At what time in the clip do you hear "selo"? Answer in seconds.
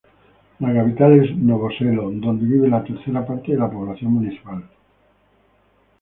1.77-2.09